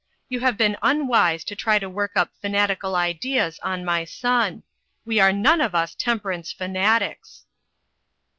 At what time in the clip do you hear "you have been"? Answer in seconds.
0.29-0.77